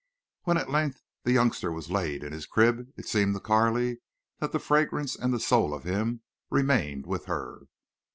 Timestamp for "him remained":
5.83-7.05